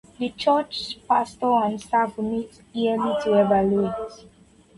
The 0.17 0.29
church’s 0.31 0.95
pastor 0.95 1.51
and 1.63 1.79
staff 1.79 2.17
will 2.17 2.23
meet 2.23 2.63
yearly 2.73 3.13
to 3.23 3.33
evaluate. 3.39 4.25